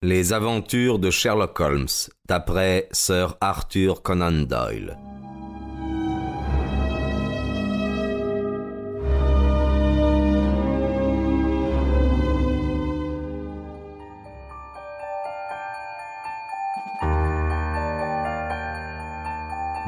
Les 0.00 0.32
aventures 0.32 1.00
de 1.00 1.10
Sherlock 1.10 1.58
Holmes, 1.58 1.88
d'après 2.28 2.88
Sir 2.92 3.36
Arthur 3.40 4.00
Conan 4.00 4.46
Doyle. 4.46 4.96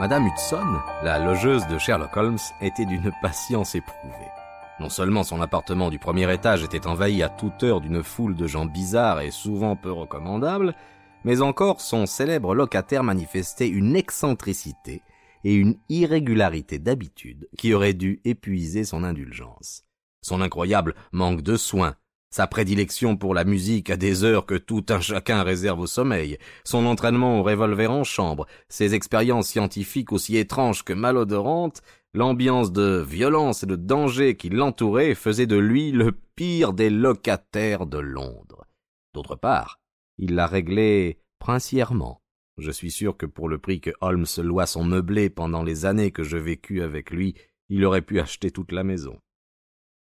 Madame 0.00 0.26
Hudson, 0.26 0.80
la 1.04 1.20
logeuse 1.20 1.64
de 1.68 1.78
Sherlock 1.78 2.16
Holmes, 2.16 2.38
était 2.60 2.84
d'une 2.84 3.12
patience 3.22 3.76
éprouvée. 3.76 4.39
Non 4.80 4.88
seulement 4.88 5.24
son 5.24 5.42
appartement 5.42 5.90
du 5.90 5.98
premier 5.98 6.32
étage 6.32 6.64
était 6.64 6.86
envahi 6.86 7.22
à 7.22 7.28
toute 7.28 7.62
heure 7.62 7.82
d'une 7.82 8.02
foule 8.02 8.34
de 8.34 8.46
gens 8.46 8.64
bizarres 8.64 9.20
et 9.20 9.30
souvent 9.30 9.76
peu 9.76 9.92
recommandables, 9.92 10.74
mais 11.22 11.42
encore 11.42 11.82
son 11.82 12.06
célèbre 12.06 12.54
locataire 12.54 13.04
manifestait 13.04 13.68
une 13.68 13.94
excentricité 13.94 15.02
et 15.44 15.54
une 15.54 15.76
irrégularité 15.90 16.78
d'habitude 16.78 17.46
qui 17.58 17.74
auraient 17.74 17.92
dû 17.92 18.22
épuiser 18.24 18.84
son 18.84 19.04
indulgence. 19.04 19.84
Son 20.22 20.40
incroyable 20.40 20.94
manque 21.12 21.42
de 21.42 21.56
soins, 21.56 21.96
sa 22.30 22.46
prédilection 22.46 23.16
pour 23.16 23.34
la 23.34 23.44
musique 23.44 23.90
à 23.90 23.98
des 23.98 24.24
heures 24.24 24.46
que 24.46 24.54
tout 24.54 24.86
un 24.88 25.00
chacun 25.00 25.42
réserve 25.42 25.80
au 25.80 25.86
sommeil, 25.86 26.38
son 26.64 26.86
entraînement 26.86 27.40
au 27.40 27.42
revolver 27.42 27.90
en 27.90 28.04
chambre, 28.04 28.46
ses 28.68 28.94
expériences 28.94 29.48
scientifiques 29.48 30.12
aussi 30.12 30.36
étranges 30.36 30.84
que 30.84 30.92
malodorantes, 30.92 31.82
l'ambiance 32.12 32.72
de 32.72 33.04
violence 33.06 33.62
et 33.62 33.66
de 33.66 33.76
danger 33.76 34.36
qui 34.36 34.50
l'entourait 34.50 35.14
faisait 35.14 35.46
de 35.46 35.56
lui 35.56 35.92
le 35.92 36.12
pire 36.12 36.72
des 36.72 36.90
locataires 36.90 37.86
de 37.86 37.98
Londres. 37.98 38.66
D'autre 39.14 39.36
part, 39.36 39.80
il 40.18 40.34
la 40.34 40.46
réglait 40.46 41.20
princièrement. 41.38 42.22
Je 42.58 42.70
suis 42.70 42.90
sûr 42.90 43.16
que 43.16 43.26
pour 43.26 43.48
le 43.48 43.58
prix 43.58 43.80
que 43.80 43.90
Holmes 44.00 44.26
loua 44.38 44.66
son 44.66 44.84
meublé 44.84 45.30
pendant 45.30 45.62
les 45.62 45.86
années 45.86 46.10
que 46.10 46.22
je 46.22 46.36
vécus 46.36 46.82
avec 46.82 47.10
lui, 47.10 47.34
il 47.68 47.84
aurait 47.84 48.02
pu 48.02 48.20
acheter 48.20 48.50
toute 48.50 48.72
la 48.72 48.84
maison. 48.84 49.18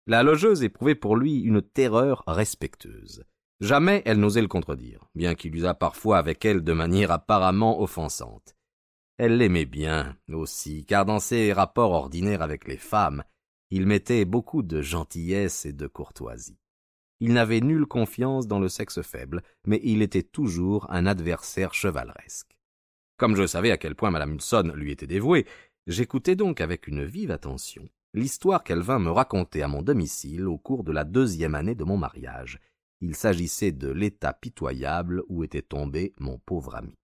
La 0.07 0.23
logeuse 0.23 0.63
éprouvait 0.63 0.95
pour 0.95 1.17
lui 1.17 1.41
une 1.41 1.63
terreur 1.63 2.23
respectueuse. 2.27 3.25
Jamais 3.61 4.03
elle 4.05 4.21
n'osait 4.21 4.43
le 4.43 4.49
contredire, 4.49 5.09
bien 5.15 5.35
qu'il 5.35 5.55
usât 5.55 5.75
parfois 5.75 6.19
avec 6.19 6.45
elle 6.45 6.63
de 6.63 6.73
manière 6.73 7.11
apparemment 7.11 7.81
offensante. 7.81 8.54
Elle 9.17 9.37
l'aimait 9.37 9.65
bien 9.65 10.17
aussi, 10.29 10.85
car 10.85 11.05
dans 11.05 11.21
ses 11.21 11.53
rapports 11.53 11.93
ordinaires 11.93 12.43
avec 12.43 12.67
les 12.67 12.77
femmes, 12.77 13.23
il 13.71 13.87
mettait 13.87 14.25
beaucoup 14.25 14.63
de 14.63 14.83
gentillesse 14.83 15.67
et 15.67 15.73
de 15.73 15.87
courtoisie. 15.87 16.59
Il 17.21 17.33
n'avait 17.33 17.61
nulle 17.61 17.87
confiance 17.87 18.47
dans 18.47 18.59
le 18.59 18.69
sexe 18.69 19.03
faible, 19.03 19.43
mais 19.67 19.81
il 19.85 20.03
était 20.03 20.23
toujours 20.23 20.91
un 20.91 21.07
adversaire 21.07 21.75
chevaleresque. 21.75 22.57
Comme 23.17 23.37
je 23.37 23.47
savais 23.47 23.71
à 23.71 23.77
quel 23.77 23.95
point 23.95 24.11
Madame 24.11 24.35
Hudson 24.35 24.73
lui 24.75 24.91
était 24.91 25.07
dévouée, 25.07 25.47
j'écoutais 25.87 26.35
donc 26.35 26.61
avec 26.61 26.89
une 26.89 27.05
vive 27.05 27.31
attention 27.31 27.89
l'histoire 28.15 28.63
qu'elle 28.63 28.81
vint 28.81 29.01
me 29.01 29.11
raconter 29.11 29.63
à 29.63 29.69
mon 29.69 29.83
domicile 29.83 30.47
au 30.47 30.57
cours 30.57 30.85
de 30.85 30.93
la 30.93 31.05
deuxième 31.05 31.55
année 31.55 31.75
de 31.75 31.85
mon 31.85 31.97
mariage. 31.97 32.61
Il 33.01 33.17
s'agissait 33.17 33.73
de 33.73 33.91
l'état 33.91 34.33
pitoyable 34.33 35.25
où 35.29 35.43
était 35.43 35.63
tombé 35.63 36.15
mon 36.19 36.39
pauvre 36.39 36.77
ami. 36.77 36.95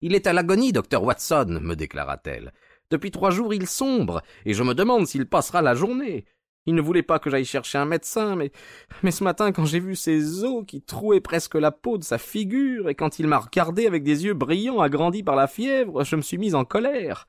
Il 0.00 0.14
est 0.14 0.26
à 0.26 0.32
l'agonie, 0.32 0.72
docteur 0.72 1.02
Watson, 1.02 1.58
me 1.62 1.74
déclara-t-elle. 1.74 2.52
Depuis 2.90 3.10
trois 3.10 3.30
jours 3.30 3.52
il 3.52 3.66
sombre, 3.66 4.22
et 4.46 4.54
je 4.54 4.62
me 4.62 4.74
demande 4.74 5.06
s'il 5.06 5.26
passera 5.26 5.60
la 5.60 5.74
journée. 5.74 6.24
Il 6.66 6.74
ne 6.74 6.82
voulait 6.82 7.02
pas 7.02 7.18
que 7.18 7.30
j'aille 7.30 7.44
chercher 7.44 7.78
un 7.78 7.86
médecin, 7.86 8.36
mais, 8.36 9.10
ce 9.10 9.24
matin, 9.24 9.52
quand 9.52 9.64
j'ai 9.64 9.80
vu 9.80 9.96
ses 9.96 10.44
os 10.44 10.64
qui 10.66 10.82
trouaient 10.82 11.20
presque 11.20 11.54
la 11.54 11.70
peau 11.70 11.96
de 11.96 12.04
sa 12.04 12.18
figure, 12.18 12.88
et 12.88 12.94
quand 12.94 13.18
il 13.18 13.26
m'a 13.26 13.38
regardé 13.38 13.86
avec 13.86 14.02
des 14.02 14.26
yeux 14.26 14.34
brillants 14.34 14.80
agrandis 14.80 15.22
par 15.22 15.34
la 15.34 15.46
fièvre, 15.46 16.04
je 16.04 16.16
me 16.16 16.20
suis 16.20 16.38
mise 16.38 16.54
en 16.54 16.64
colère. 16.64 17.26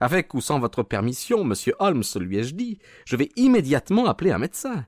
Avec 0.00 0.32
ou 0.32 0.40
sans 0.40 0.58
votre 0.58 0.82
permission, 0.82 1.44
monsieur 1.44 1.74
Holmes, 1.80 2.04
lui 2.16 2.38
ai-je 2.38 2.54
dit, 2.54 2.78
je 3.04 3.16
vais 3.16 3.28
immédiatement 3.36 4.06
appeler 4.06 4.30
un 4.30 4.38
médecin. 4.38 4.86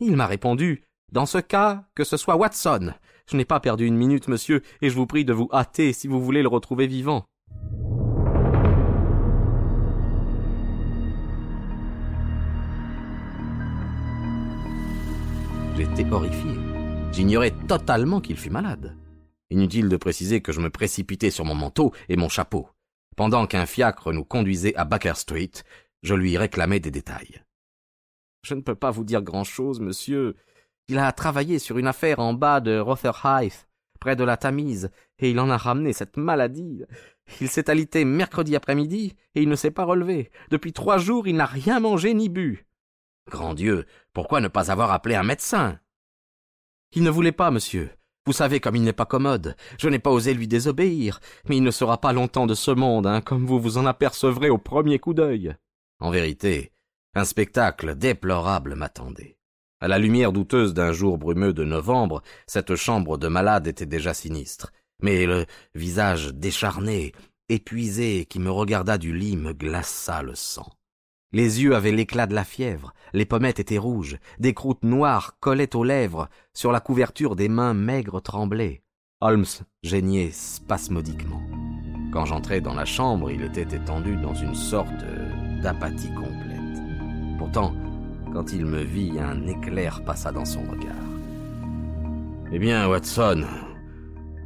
Il 0.00 0.16
m'a 0.16 0.26
répondu, 0.26 0.82
dans 1.10 1.26
ce 1.26 1.38
cas, 1.38 1.84
que 1.94 2.04
ce 2.04 2.16
soit 2.16 2.36
Watson. 2.36 2.92
Je 3.30 3.36
n'ai 3.36 3.44
pas 3.44 3.60
perdu 3.60 3.84
une 3.84 3.96
minute, 3.96 4.26
monsieur, 4.28 4.62
et 4.80 4.88
je 4.88 4.94
vous 4.94 5.06
prie 5.06 5.26
de 5.26 5.34
vous 5.34 5.50
hâter 5.52 5.92
si 5.92 6.08
vous 6.08 6.22
voulez 6.22 6.40
le 6.40 6.48
retrouver 6.48 6.86
vivant. 6.86 7.26
J'étais 15.76 16.10
horrifié. 16.10 16.50
J'ignorais 17.12 17.52
totalement 17.68 18.22
qu'il 18.22 18.38
fût 18.38 18.48
malade. 18.48 18.96
Inutile 19.50 19.90
de 19.90 19.96
préciser 19.98 20.40
que 20.40 20.52
je 20.52 20.60
me 20.60 20.70
précipitai 20.70 21.30
sur 21.30 21.44
mon 21.44 21.54
manteau 21.54 21.92
et 22.08 22.16
mon 22.16 22.30
chapeau. 22.30 22.68
Pendant 23.14 23.46
qu'un 23.46 23.66
fiacre 23.66 24.12
nous 24.12 24.24
conduisait 24.24 24.74
à 24.76 24.86
Baker 24.86 25.14
Street, 25.16 25.50
je 26.02 26.14
lui 26.14 26.38
réclamai 26.38 26.80
des 26.80 26.90
détails. 26.90 27.42
Je 28.42 28.54
ne 28.54 28.62
peux 28.62 28.74
pas 28.74 28.90
vous 28.90 29.04
dire 29.04 29.20
grand-chose, 29.20 29.80
monsieur. 29.80 30.34
Il 30.88 30.98
a 30.98 31.12
travaillé 31.12 31.58
sur 31.58 31.78
une 31.78 31.86
affaire 31.86 32.18
en 32.18 32.32
bas 32.32 32.60
de 32.60 32.78
Rotherhithe, 32.78 33.68
près 34.00 34.16
de 34.16 34.24
la 34.24 34.36
Tamise, 34.36 34.90
et 35.18 35.30
il 35.30 35.38
en 35.38 35.50
a 35.50 35.56
ramené 35.56 35.92
cette 35.92 36.16
maladie. 36.16 36.84
Il 37.40 37.48
s'est 37.48 37.68
alité 37.68 38.04
mercredi 38.04 38.56
après-midi, 38.56 39.14
et 39.34 39.42
il 39.42 39.48
ne 39.48 39.56
s'est 39.56 39.70
pas 39.70 39.84
relevé. 39.84 40.30
Depuis 40.50 40.72
trois 40.72 40.98
jours, 40.98 41.28
il 41.28 41.36
n'a 41.36 41.46
rien 41.46 41.78
mangé 41.80 42.14
ni 42.14 42.28
bu. 42.28 42.66
Grand 43.30 43.54
Dieu, 43.54 43.86
pourquoi 44.14 44.40
ne 44.40 44.48
pas 44.48 44.70
avoir 44.70 44.90
appelé 44.90 45.14
un 45.14 45.22
médecin? 45.22 45.78
Il 46.92 47.02
ne 47.02 47.10
voulait 47.10 47.32
pas, 47.32 47.50
monsieur. 47.50 47.90
Vous 48.24 48.32
savez 48.32 48.60
comme 48.60 48.76
il 48.76 48.82
n'est 48.82 48.92
pas 48.92 49.06
commode. 49.06 49.56
Je 49.78 49.88
n'ai 49.88 49.98
pas 49.98 50.10
osé 50.10 50.34
lui 50.34 50.48
désobéir, 50.48 51.20
mais 51.48 51.56
il 51.56 51.62
ne 51.62 51.70
sera 51.70 51.98
pas 51.98 52.12
longtemps 52.12 52.46
de 52.46 52.54
ce 52.54 52.70
monde, 52.70 53.06
hein, 53.06 53.20
comme 53.20 53.46
vous 53.46 53.60
vous 53.60 53.78
en 53.78 53.86
apercevrez 53.86 54.48
au 54.48 54.58
premier 54.58 54.98
coup 54.98 55.14
d'œil. 55.14 55.54
En 55.98 56.10
vérité, 56.10 56.72
un 57.14 57.24
spectacle 57.24 57.94
déplorable 57.94 58.74
m'attendait. 58.74 59.37
À 59.80 59.86
la 59.86 59.98
lumière 59.98 60.32
douteuse 60.32 60.74
d'un 60.74 60.92
jour 60.92 61.18
brumeux 61.18 61.52
de 61.52 61.64
novembre, 61.64 62.22
cette 62.48 62.74
chambre 62.74 63.16
de 63.16 63.28
malade 63.28 63.68
était 63.68 63.86
déjà 63.86 64.12
sinistre. 64.12 64.72
Mais 65.00 65.24
le 65.24 65.46
visage 65.76 66.34
décharné, 66.34 67.12
épuisé, 67.48 68.24
qui 68.24 68.40
me 68.40 68.50
regarda 68.50 68.98
du 68.98 69.16
lit 69.16 69.36
me 69.36 69.52
glaça 69.52 70.22
le 70.22 70.34
sang. 70.34 70.68
Les 71.32 71.62
yeux 71.62 71.76
avaient 71.76 71.92
l'éclat 71.92 72.26
de 72.26 72.34
la 72.34 72.42
fièvre, 72.42 72.92
les 73.12 73.24
pommettes 73.24 73.60
étaient 73.60 73.78
rouges, 73.78 74.18
des 74.40 74.54
croûtes 74.54 74.82
noires 74.82 75.36
collaient 75.38 75.76
aux 75.76 75.84
lèvres, 75.84 76.28
sur 76.54 76.72
la 76.72 76.80
couverture 76.80 77.36
des 77.36 77.48
mains 77.48 77.74
maigres 77.74 78.20
tremblaient. 78.20 78.82
Holmes 79.20 79.44
geignait 79.84 80.30
spasmodiquement. 80.32 81.42
Quand 82.12 82.24
j'entrai 82.24 82.60
dans 82.60 82.74
la 82.74 82.86
chambre, 82.86 83.30
il 83.30 83.42
était 83.42 83.76
étendu 83.76 84.16
dans 84.16 84.34
une 84.34 84.54
sorte 84.54 85.04
d'apathie 85.62 86.12
complète. 86.14 86.82
Pourtant, 87.38 87.74
quand 88.32 88.52
il 88.52 88.66
me 88.66 88.82
vit, 88.82 89.18
un 89.18 89.46
éclair 89.46 90.04
passa 90.04 90.32
dans 90.32 90.44
son 90.44 90.62
regard. 90.62 90.94
Eh 92.52 92.58
bien, 92.58 92.88
Watson, 92.88 93.44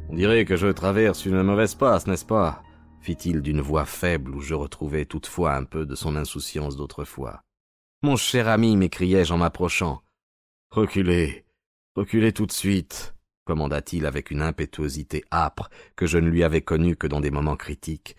on 0.09 0.15
dirait 0.15 0.45
que 0.45 0.55
je 0.55 0.67
traverse 0.67 1.25
une 1.25 1.41
mauvaise 1.41 1.75
passe, 1.75 2.07
n'est-ce 2.07 2.25
pas? 2.25 2.63
fit-il 3.03 3.41
d'une 3.41 3.61
voix 3.61 3.85
faible 3.85 4.33
où 4.33 4.39
je 4.39 4.53
retrouvai 4.53 5.05
toutefois 5.05 5.55
un 5.55 5.65
peu 5.65 5.85
de 5.85 5.93
son 5.93 6.15
insouciance 6.15 6.77
d'autrefois. 6.77 7.43
Mon 8.01 8.15
cher 8.15 8.47
ami, 8.47 8.77
m'écriai-je 8.77 9.33
en 9.33 9.37
m'approchant. 9.37 10.01
Reculez, 10.71 11.45
reculez 11.95 12.31
tout 12.31 12.45
de 12.45 12.51
suite, 12.51 13.13
commanda-t-il 13.45 14.05
avec 14.05 14.31
une 14.31 14.41
impétuosité 14.41 15.25
âpre 15.31 15.69
que 15.97 16.05
je 16.05 16.17
ne 16.17 16.29
lui 16.29 16.43
avais 16.43 16.61
connue 16.61 16.95
que 16.95 17.07
dans 17.07 17.19
des 17.19 17.31
moments 17.31 17.57
critiques. 17.57 18.15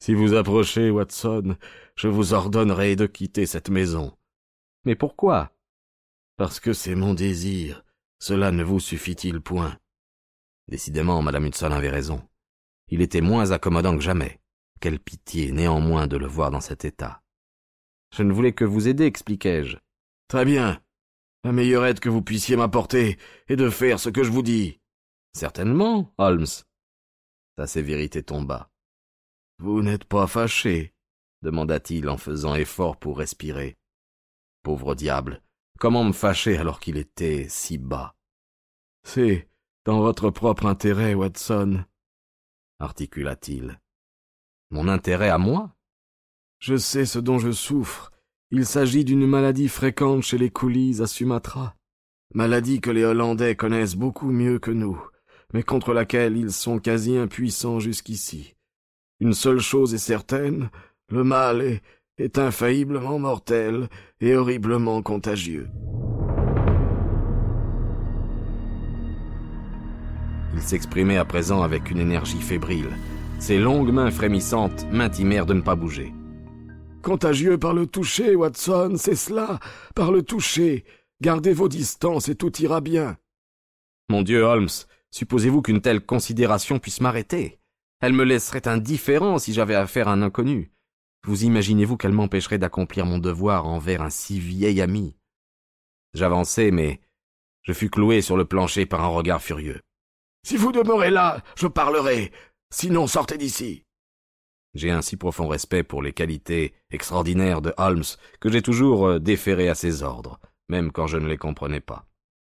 Si 0.00 0.14
vous 0.14 0.34
approchez, 0.34 0.90
Watson, 0.90 1.56
je 1.94 2.08
vous 2.08 2.34
ordonnerai 2.34 2.96
de 2.96 3.06
quitter 3.06 3.46
cette 3.46 3.70
maison. 3.70 4.12
Mais 4.88 4.96
pourquoi? 4.96 5.52
Parce 6.38 6.60
que 6.60 6.72
c'est 6.72 6.94
mon 6.94 7.12
désir. 7.12 7.84
Cela 8.20 8.52
ne 8.52 8.64
vous 8.64 8.80
suffit-il 8.80 9.42
point? 9.42 9.78
Décidément, 10.66 11.20
madame 11.20 11.44
Hudson 11.44 11.72
avait 11.72 11.90
raison. 11.90 12.26
Il 12.88 13.02
était 13.02 13.20
moins 13.20 13.50
accommodant 13.50 13.94
que 13.94 14.02
jamais. 14.02 14.40
Quelle 14.80 14.98
pitié, 14.98 15.52
néanmoins, 15.52 16.06
de 16.06 16.16
le 16.16 16.26
voir 16.26 16.50
dans 16.50 16.62
cet 16.62 16.86
état. 16.86 17.20
Je 18.16 18.22
ne 18.22 18.32
voulais 18.32 18.54
que 18.54 18.64
vous 18.64 18.88
aider, 18.88 19.04
expliquai-je. 19.04 19.76
Très 20.26 20.46
bien. 20.46 20.80
La 21.44 21.52
meilleure 21.52 21.84
aide 21.84 22.00
que 22.00 22.08
vous 22.08 22.22
puissiez 22.22 22.56
m'apporter 22.56 23.18
est 23.48 23.56
de 23.56 23.68
faire 23.68 24.00
ce 24.00 24.08
que 24.08 24.24
je 24.24 24.30
vous 24.30 24.42
dis. 24.42 24.80
Certainement, 25.34 26.14
Holmes. 26.16 26.46
Sa 27.58 27.66
sévérité 27.66 28.22
tomba. 28.22 28.70
Vous 29.58 29.82
n'êtes 29.82 30.04
pas 30.04 30.26
fâché 30.26 30.94
demanda-t-il 31.42 32.08
en 32.08 32.16
faisant 32.16 32.54
effort 32.54 32.96
pour 32.96 33.18
respirer. 33.18 33.77
Pauvre 34.62 34.94
diable, 34.94 35.42
comment 35.78 36.04
me 36.04 36.12
fâcher 36.12 36.56
alors 36.56 36.80
qu'il 36.80 36.96
était 36.96 37.46
si 37.48 37.78
bas? 37.78 38.14
C'est 39.04 39.48
dans 39.84 40.00
votre 40.00 40.30
propre 40.30 40.66
intérêt, 40.66 41.14
Watson, 41.14 41.84
articula-t-il. 42.78 43.80
Mon 44.70 44.88
intérêt 44.88 45.30
à 45.30 45.38
moi? 45.38 45.74
Je 46.58 46.76
sais 46.76 47.06
ce 47.06 47.18
dont 47.18 47.38
je 47.38 47.52
souffre. 47.52 48.12
Il 48.50 48.66
s'agit 48.66 49.04
d'une 49.04 49.26
maladie 49.26 49.68
fréquente 49.68 50.22
chez 50.22 50.38
les 50.38 50.50
coulisses 50.50 51.00
à 51.00 51.06
Sumatra. 51.06 51.76
Maladie 52.34 52.80
que 52.80 52.90
les 52.90 53.04
Hollandais 53.04 53.56
connaissent 53.56 53.94
beaucoup 53.96 54.30
mieux 54.30 54.58
que 54.58 54.70
nous. 54.70 55.00
mais 55.52 55.62
contre 55.62 55.92
laquelle 55.92 56.36
ils 56.36 56.52
sont 56.52 56.78
quasi 56.78 57.16
impuissants 57.16 57.80
jusqu'ici. 57.80 58.54
Une 59.20 59.34
seule 59.34 59.60
chose 59.60 59.94
est 59.94 59.98
certaine, 59.98 60.70
le 61.08 61.24
mal 61.24 61.62
est, 61.62 61.82
est 62.18 62.38
infailliblement 62.38 63.18
mortel 63.18 63.88
et 64.20 64.34
horriblement 64.34 65.02
contagieux. 65.02 65.68
Il 70.54 70.62
s'exprimait 70.62 71.18
à 71.18 71.24
présent 71.24 71.62
avec 71.62 71.90
une 71.90 71.98
énergie 71.98 72.40
fébrile. 72.40 72.90
Ses 73.38 73.58
longues 73.58 73.92
mains 73.92 74.10
frémissantes 74.10 74.86
m'intimèrent 74.90 75.46
de 75.46 75.54
ne 75.54 75.60
pas 75.60 75.76
bouger. 75.76 76.12
Contagieux 77.02 77.58
par 77.58 77.74
le 77.74 77.86
toucher, 77.86 78.34
Watson, 78.34 78.94
c'est 78.96 79.14
cela, 79.14 79.60
par 79.94 80.10
le 80.10 80.22
toucher. 80.22 80.84
Gardez 81.20 81.52
vos 81.52 81.68
distances 81.68 82.28
et 82.28 82.34
tout 82.34 82.60
ira 82.60 82.80
bien. 82.80 83.16
Mon 84.10 84.22
Dieu, 84.22 84.42
Holmes, 84.42 84.68
supposez-vous 85.10 85.62
qu'une 85.62 85.80
telle 85.80 86.04
considération 86.04 86.78
puisse 86.78 87.00
m'arrêter? 87.00 87.60
Elle 88.00 88.12
me 88.12 88.24
laisserait 88.24 88.66
indifférent 88.66 89.38
si 89.38 89.52
j'avais 89.52 89.74
affaire 89.74 90.08
à 90.08 90.12
un 90.12 90.22
inconnu. 90.22 90.72
Vous 91.28 91.44
imaginez-vous 91.44 91.98
qu'elle 91.98 92.14
m'empêcherait 92.14 92.56
d'accomplir 92.56 93.04
mon 93.04 93.18
devoir 93.18 93.66
envers 93.66 94.00
un 94.00 94.08
si 94.08 94.40
vieil 94.40 94.80
ami? 94.80 95.14
J'avançai, 96.14 96.70
mais 96.70 97.02
je 97.60 97.74
fus 97.74 97.90
cloué 97.90 98.22
sur 98.22 98.38
le 98.38 98.46
plancher 98.46 98.86
par 98.86 99.04
un 99.04 99.08
regard 99.08 99.42
furieux. 99.42 99.82
Si 100.42 100.56
vous 100.56 100.72
demeurez 100.72 101.10
là, 101.10 101.42
je 101.54 101.66
parlerai. 101.66 102.32
Sinon, 102.70 103.06
sortez 103.06 103.36
d'ici. 103.36 103.84
J'ai 104.72 104.90
un 104.90 105.02
si 105.02 105.18
profond 105.18 105.48
respect 105.48 105.82
pour 105.82 106.00
les 106.00 106.14
qualités 106.14 106.72
extraordinaires 106.90 107.60
de 107.60 107.74
Holmes 107.76 108.04
que 108.40 108.50
j'ai 108.50 108.62
toujours 108.62 109.06
euh, 109.06 109.18
déféré 109.18 109.68
à 109.68 109.74
ses 109.74 110.02
ordres, 110.02 110.40
même 110.70 110.92
quand 110.92 111.08
je 111.08 111.18
ne 111.18 111.28
les 111.28 111.36
comprenais 111.36 111.82
pas. 111.82 112.06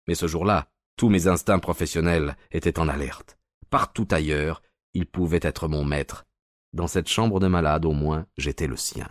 Mais 0.08 0.14
ce 0.14 0.26
jour-là, 0.26 0.70
tous 0.96 1.10
mes 1.10 1.26
instincts 1.26 1.58
professionnels 1.58 2.34
étaient 2.50 2.78
en 2.78 2.88
alerte. 2.88 3.36
Partout 3.68 4.08
ailleurs, 4.10 4.62
il 4.94 5.04
pouvait 5.04 5.40
être 5.42 5.68
mon 5.68 5.84
maître. 5.84 6.24
Dans 6.72 6.86
cette 6.86 7.08
chambre 7.08 7.40
de 7.40 7.48
malade, 7.48 7.84
au 7.84 7.92
moins, 7.92 8.26
j'étais 8.36 8.66
le 8.66 8.76
sien. 8.76 9.08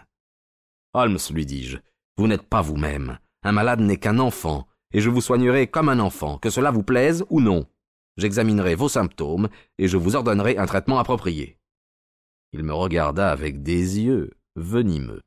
Holmes, 0.94 1.19
lui 1.31 1.45
dis-je, 1.45 1.77
vous 2.17 2.27
n'êtes 2.27 2.47
pas 2.47 2.61
vous-même. 2.61 3.19
Un 3.44 3.51
malade 3.51 3.81
n'est 3.81 3.97
qu'un 3.97 4.19
enfant, 4.19 4.67
et 4.94 5.01
je 5.01 5.09
vous 5.09 5.21
soignerai 5.21 5.67
comme 5.67 5.89
un 5.89 6.00
enfant, 6.00 6.38
que 6.38 6.50
cela 6.50 6.71
vous 6.71 6.83
plaise 6.83 7.23
ou 7.29 7.41
non. 7.41 7.65
J'examinerai 8.17 8.75
vos 8.75 8.89
symptômes, 8.89 9.50
et 9.77 9.88
je 9.88 9.97
vous 9.97 10.15
ordonnerai 10.15 10.57
un 10.57 10.65
traitement 10.65 11.00
approprié. 11.00 11.57
Il 12.51 12.63
me 12.63 12.73
regarda 12.73 13.29
avec 13.29 13.61
des 13.61 14.00
yeux 14.00 14.31
venimeux. 14.56 15.21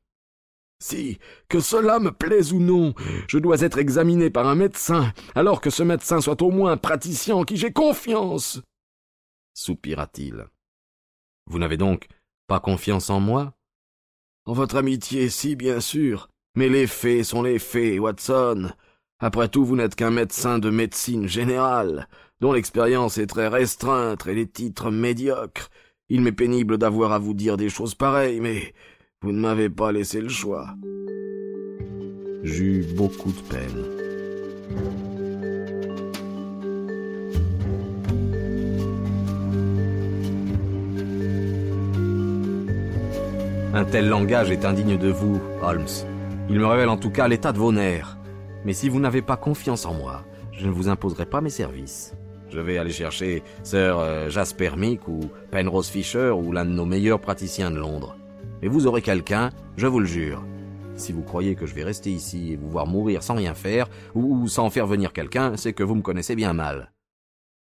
Si, 0.83 1.17
que 1.47 1.61
cela 1.61 1.99
me 1.99 2.11
plaise 2.11 2.51
ou 2.51 2.59
non, 2.59 2.93
je 3.29 3.37
dois 3.37 3.61
être 3.61 3.77
examiné 3.77 4.29
par 4.29 4.47
un 4.47 4.55
médecin, 4.55 5.13
alors 5.33 5.61
que 5.61 5.69
ce 5.69 5.81
médecin 5.81 6.19
soit 6.19 6.41
au 6.41 6.51
moins 6.51 6.73
un 6.73 6.77
praticien 6.77 7.35
en 7.35 7.43
qui 7.43 7.55
j'ai 7.55 7.71
confiance. 7.71 8.61
Soupira-t-il. 9.53 10.45
Vous 11.45 11.59
n'avez 11.59 11.77
donc 11.77 12.07
pas 12.47 12.59
confiance 12.59 13.09
en 13.09 13.19
moi? 13.19 13.53
En 14.45 14.53
votre 14.53 14.75
amitié, 14.75 15.29
si, 15.29 15.55
bien 15.55 15.79
sûr. 15.79 16.29
Mais 16.55 16.69
les 16.69 16.87
faits 16.87 17.23
sont 17.23 17.41
les 17.41 17.59
faits, 17.59 17.99
Watson. 17.99 18.69
Après 19.19 19.47
tout, 19.47 19.63
vous 19.65 19.75
n'êtes 19.75 19.95
qu'un 19.95 20.11
médecin 20.11 20.59
de 20.59 20.69
médecine 20.69 21.27
générale, 21.27 22.07
dont 22.41 22.51
l'expérience 22.51 23.17
est 23.17 23.27
très 23.27 23.47
restreinte 23.47 24.27
et 24.27 24.35
les 24.35 24.47
titres 24.47 24.91
médiocres. 24.91 25.69
Il 26.09 26.21
m'est 26.21 26.31
pénible 26.33 26.77
d'avoir 26.77 27.13
à 27.13 27.19
vous 27.19 27.33
dire 27.33 27.57
des 27.57 27.69
choses 27.69 27.95
pareilles, 27.95 28.41
mais 28.41 28.73
vous 29.21 29.31
ne 29.31 29.39
m'avez 29.39 29.69
pas 29.69 29.91
laissé 29.91 30.19
le 30.19 30.29
choix. 30.29 30.75
J'eus 32.43 32.85
beaucoup 32.95 33.31
de 33.31 33.41
peine. 33.49 35.12
Un 43.75 43.85
tel 43.85 44.07
langage 44.07 44.51
est 44.51 44.65
indigne 44.65 44.99
de 44.99 45.09
vous, 45.09 45.41
Holmes. 45.63 45.87
Il 46.47 46.59
me 46.59 46.67
révèle 46.67 46.89
en 46.89 46.97
tout 46.97 47.09
cas 47.09 47.27
l'état 47.27 47.51
de 47.51 47.57
vos 47.57 47.71
nerfs. 47.71 48.19
Mais 48.65 48.73
si 48.73 48.87
vous 48.87 48.99
n'avez 48.99 49.23
pas 49.23 49.35
confiance 49.35 49.87
en 49.87 49.95
moi, 49.95 50.23
je 50.51 50.67
ne 50.67 50.71
vous 50.71 50.89
imposerai 50.89 51.25
pas 51.25 51.41
mes 51.41 51.49
services. 51.49 52.13
Je 52.51 52.59
vais 52.59 52.77
aller 52.77 52.91
chercher 52.91 53.41
Sir 53.63 53.97
euh, 53.97 54.29
Jasper 54.29 54.75
Meek 54.77 55.07
ou 55.07 55.21
Penrose 55.49 55.87
Fisher 55.87 56.29
ou 56.29 56.51
l'un 56.51 56.65
de 56.65 56.69
nos 56.69 56.85
meilleurs 56.85 57.19
praticiens 57.19 57.71
de 57.71 57.79
Londres. 57.79 58.15
Et 58.61 58.67
vous 58.67 58.85
aurez 58.85 59.01
quelqu'un, 59.01 59.49
je 59.75 59.87
vous 59.87 59.99
le 59.99 60.05
jure. 60.05 60.43
Si 60.95 61.11
vous 61.11 61.23
croyez 61.23 61.55
que 61.55 61.65
je 61.65 61.73
vais 61.73 61.83
rester 61.83 62.11
ici 62.11 62.51
et 62.53 62.55
vous 62.55 62.69
voir 62.69 62.85
mourir 62.85 63.23
sans 63.23 63.33
rien 63.33 63.55
faire, 63.55 63.89
ou 64.13 64.47
sans 64.47 64.69
faire 64.69 64.85
venir 64.85 65.13
quelqu'un, 65.13 65.57
c'est 65.57 65.73
que 65.73 65.81
vous 65.81 65.95
me 65.95 66.03
connaissez 66.03 66.35
bien 66.35 66.53
mal. 66.53 66.93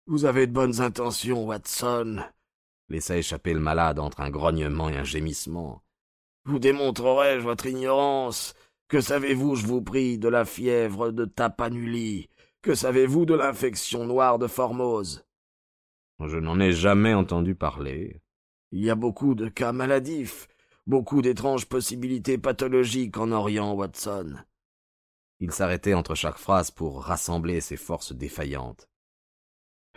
Vous 0.07 0.27
avez 0.27 0.47
de 0.47 0.53
bonnes 0.53 0.81
intentions, 0.81 1.45
Watson, 1.45 2.21
laissa 2.89 3.17
échapper 3.17 3.53
le 3.53 3.59
malade 3.59 3.99
entre 3.99 4.21
un 4.21 4.31
grognement 4.31 4.89
et 4.89 4.97
un 4.97 5.03
gémissement. 5.03 5.83
Vous 6.49 6.59
démontrerai-je 6.59 7.43
votre 7.43 7.67
ignorance 7.67 8.55
Que 8.89 9.03
savez-vous, 9.03 9.55
je 9.55 9.67
vous 9.67 9.83
prie, 9.83 10.17
de 10.17 10.29
la 10.29 10.47
fièvre 10.47 11.13
de 11.13 11.27
Tapanuli? 11.27 12.31
Que 12.63 12.75
savez-vous 12.75 13.27
de 13.27 13.35
l'infection 13.35 14.07
noire 14.07 14.39
de 14.39 14.47
Formose? 14.47 15.27
Je 16.19 16.39
n'en 16.39 16.59
ai 16.59 16.73
jamais 16.73 17.13
entendu 17.13 17.55
parler. 17.55 18.23
Il 18.73 18.83
y 18.83 18.89
a 18.89 18.95
beaucoup 18.95 19.35
de 19.35 19.51
cas 19.51 19.73
maladifs, 19.73 20.49
beaucoup 20.87 21.21
d'étranges 21.21 21.67
possibilités 21.67 22.39
pathologiques 22.39 23.19
en 23.19 23.31
Orient, 23.31 23.75
Watson. 23.75 24.37
Il 25.41 25.53
s'arrêtait 25.53 25.93
entre 25.93 26.15
chaque 26.15 26.39
phrase 26.39 26.71
pour 26.71 27.05
rassembler 27.05 27.61
ses 27.61 27.77
forces 27.77 28.15
défaillantes. 28.15 28.89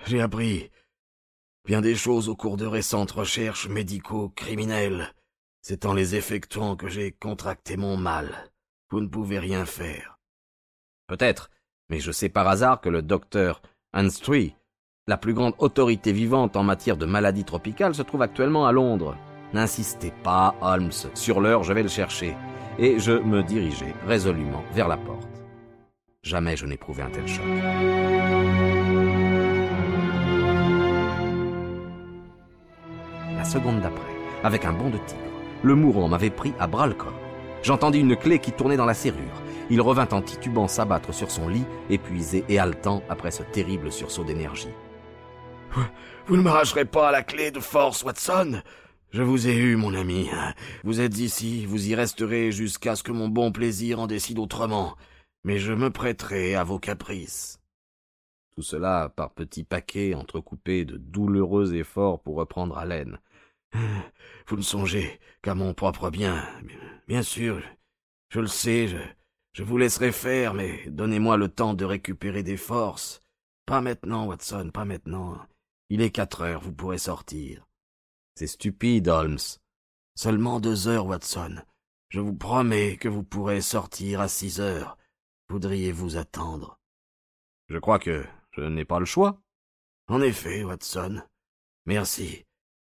J'ai 0.06 0.20
appris 0.20 0.70
bien 1.64 1.80
des 1.80 1.96
choses 1.96 2.28
au 2.28 2.36
cours 2.36 2.58
de 2.58 2.66
récentes 2.66 3.12
recherches 3.12 3.70
médico-criminelles. 3.70 5.14
C'est 5.62 5.86
en 5.86 5.94
les 5.94 6.16
effectuant 6.16 6.76
que 6.76 6.88
j'ai 6.88 7.12
contracté 7.12 7.78
mon 7.78 7.96
mal. 7.96 8.52
Vous 8.90 9.00
ne 9.00 9.08
pouvez 9.08 9.38
rien 9.38 9.66
faire. 9.66 10.18
Peut-être, 11.08 11.52
mais 11.88 12.00
je 12.00 12.12
sais 12.12 12.30
par 12.30 12.48
hasard 12.48 12.82
que 12.82 12.90
le 12.90 13.04
docteur 13.04 13.62
Anstree, 13.94 14.56
la 15.08 15.18
plus 15.18 15.36
grande 15.36 15.54
autorité 15.60 16.14
vivante 16.14 16.56
en 16.56 16.64
matière 16.64 16.98
de 16.98 17.06
maladies 17.06 17.44
tropicales, 17.44 17.94
se 17.94 18.02
trouve 18.02 18.24
actuellement 18.24 18.66
à 18.66 18.72
Londres. 18.72 19.16
N'insistez 19.54 20.12
pas, 20.24 20.56
Holmes, 20.62 20.92
sur 21.14 21.40
l'heure 21.40 21.64
je 21.64 21.74
vais 21.74 21.84
le 21.84 21.90
chercher. 21.90 22.36
Et 22.80 22.98
je 22.98 23.12
me 23.12 23.44
dirigeai 23.44 23.94
résolument 24.08 24.64
vers 24.72 24.88
la 24.88 24.98
porte. 24.98 25.30
Jamais 26.24 26.58
je 26.58 26.66
n'éprouvais 26.66 27.04
un 27.04 27.12
tel 27.12 27.28
choc. 27.28 27.46
La 33.36 33.44
seconde 33.44 33.82
d'après, 33.82 34.16
avec 34.44 34.66
un 34.66 34.74
bond 34.74 34.90
de 34.90 34.98
tigre, 34.98 35.31
le 35.64 35.76
mourant 35.76 36.08
m'avait 36.08 36.30
pris 36.30 36.54
à 36.60 36.68
bras 36.68 36.88
le 36.88 36.94
corps. 36.94 37.20
J'entendis 37.64 38.00
une 38.00 38.16
clé 38.16 38.40
qui 38.40 38.52
tournait 38.52 38.78
dans 38.78 38.86
la 38.86 38.94
serrure. 38.94 39.42
Il 39.70 39.82
revint 39.82 40.08
en 40.12 40.22
titubant 40.22 40.68
s'abattre 40.68 41.14
sur 41.14 41.30
son 41.30 41.48
lit, 41.48 41.66
épuisé 41.90 42.44
et 42.50 42.60
haletant 42.60 43.04
après 43.08 43.32
ce 43.32 43.44
terrible 43.44 43.92
sursaut 43.92 44.24
d'énergie. 44.24 44.74
Vous 46.28 46.38
ne 46.38 46.42
m'arracherez 46.42 46.86
pas 46.86 47.10
à 47.10 47.12
la 47.12 47.24
clé 47.24 47.52
de 47.52 47.60
force, 47.60 48.04
Watson 48.04 48.62
Je 49.12 49.22
vous 49.22 49.48
ai 49.48 49.56
eu, 49.56 49.76
mon 49.76 49.94
ami. 49.94 50.30
Vous 50.84 51.00
êtes 51.00 51.20
ici, 51.20 51.66
vous 51.66 51.90
y 51.90 51.96
resterez 51.96 52.52
jusqu'à 52.52 52.96
ce 52.96 53.04
que 53.04 53.12
mon 53.12 53.30
bon 53.30 53.52
plaisir 53.52 54.00
en 54.00 54.08
décide 54.08 54.40
autrement. 54.40 54.96
Mais 55.44 55.58
je 55.58 55.74
me 55.74 55.90
prêterai 55.90 56.56
à 56.56 56.64
vos 56.64 56.80
caprices. 56.80 57.60
Tout 58.56 58.64
cela 58.64 59.12
par 59.16 59.32
petits 59.32 59.64
paquets 59.64 60.14
entrecoupés 60.14 60.84
de 60.84 60.98
douloureux 60.98 61.76
efforts 61.76 62.20
pour 62.20 62.36
reprendre 62.36 62.78
haleine. 62.78 63.20
Vous 64.48 64.58
ne 64.58 64.62
songez 64.62 65.20
qu'à 65.42 65.56
mon 65.56 65.74
propre 65.74 66.10
bien. 66.10 66.48
Bien 67.08 67.24
sûr, 67.24 67.62
je 68.30 68.40
le 68.40 68.48
sais, 68.48 68.88
je, 68.88 68.98
je 69.54 69.64
vous 69.64 69.78
laisserai 69.78 70.12
faire, 70.12 70.54
mais 70.54 70.86
donnez-moi 70.88 71.38
le 71.38 71.50
temps 71.50 71.74
de 71.74 71.86
récupérer 71.86 72.44
des 72.44 72.58
forces. 72.58 73.22
Pas 73.66 73.82
maintenant, 73.82 74.26
Watson, 74.26 74.72
pas 74.74 74.86
maintenant. 74.86 75.38
Il 75.90 76.02
est 76.02 76.12
quatre 76.12 76.42
heures, 76.42 76.62
vous 76.62 76.74
pourrez 76.74 76.98
sortir. 76.98 77.66
C'est 78.36 78.48
stupide, 78.48 79.08
Holmes. 79.08 79.40
Seulement 80.16 80.60
deux 80.60 80.88
heures, 80.88 81.06
Watson. 81.06 81.62
Je 82.10 82.20
vous 82.20 82.34
promets 82.34 82.98
que 82.98 83.08
vous 83.08 83.24
pourrez 83.24 83.62
sortir 83.62 84.22
à 84.22 84.28
six 84.28 84.60
heures. 84.60 84.98
Voudriez-vous 85.50 86.18
attendre? 86.18 86.80
Je 87.68 87.78
crois 87.78 88.00
que 88.00 88.26
je 88.52 88.62
n'ai 88.62 88.86
pas 88.86 89.00
le 89.00 89.06
choix. 89.06 89.42
En 90.08 90.22
effet, 90.22 90.64
Watson. 90.64 91.22
Merci. 91.86 92.46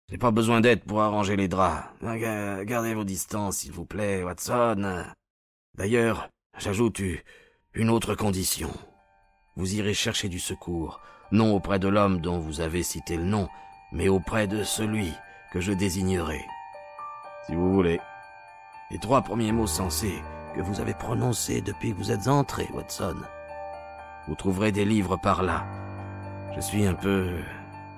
Je 0.08 0.14
n'ai 0.14 0.18
pas 0.18 0.30
besoin 0.30 0.60
d'aide 0.60 0.84
pour 0.84 1.00
arranger 1.00 1.36
les 1.36 1.48
draps. 1.48 1.88
Gardez 2.02 2.94
vos 2.94 3.04
distances, 3.04 3.58
s'il 3.58 3.72
vous 3.72 3.86
plaît, 3.86 4.22
Watson. 4.22 5.04
D'ailleurs, 5.74 6.28
J'ajoute 6.58 7.00
une 7.74 7.88
autre 7.90 8.14
condition. 8.14 8.70
Vous 9.56 9.74
irez 9.74 9.94
chercher 9.94 10.28
du 10.28 10.38
secours, 10.38 11.00
non 11.32 11.54
auprès 11.54 11.78
de 11.78 11.88
l'homme 11.88 12.20
dont 12.20 12.38
vous 12.38 12.60
avez 12.60 12.82
cité 12.82 13.16
le 13.16 13.24
nom, 13.24 13.48
mais 13.90 14.08
auprès 14.08 14.46
de 14.46 14.62
celui 14.64 15.12
que 15.52 15.60
je 15.60 15.72
désignerai. 15.72 16.44
Si 17.46 17.54
vous 17.54 17.72
voulez. 17.72 18.00
Les 18.90 18.98
trois 18.98 19.22
premiers 19.22 19.52
mots 19.52 19.66
sensés 19.66 20.22
que 20.54 20.60
vous 20.60 20.80
avez 20.80 20.92
prononcés 20.92 21.62
depuis 21.62 21.92
que 21.92 21.96
vous 21.96 22.12
êtes 22.12 22.28
entré, 22.28 22.68
Watson. 22.74 23.16
Vous 24.28 24.34
trouverez 24.34 24.70
des 24.70 24.84
livres 24.84 25.16
par 25.16 25.42
là. 25.42 25.64
Je 26.54 26.60
suis 26.60 26.86
un 26.86 26.94
peu 26.94 27.30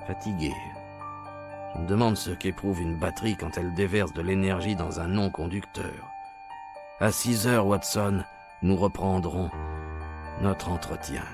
fatigué. 0.06 0.52
Demande 1.81 2.16
ce 2.16 2.31
qu'éprouve 2.31 2.81
une 2.81 2.97
batterie 2.97 3.37
quand 3.37 3.59
elle 3.59 3.75
déverse 3.75 4.12
de 4.12 4.23
l'énergie 4.23 4.76
dans 4.76 5.00
un 5.00 5.09
non-conducteur. 5.09 6.09
À 7.00 7.11
six 7.11 7.47
heures, 7.47 7.66
Watson, 7.66 8.23
nous 8.62 8.76
reprendrons 8.76 9.50
notre 10.40 10.71
entretien. 10.71 11.25